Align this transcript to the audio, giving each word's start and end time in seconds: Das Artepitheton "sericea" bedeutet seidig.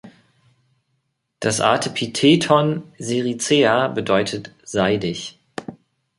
Das 1.41 1.61
Artepitheton 1.61 2.91
"sericea" 2.97 3.87
bedeutet 3.87 4.51
seidig. 4.63 5.37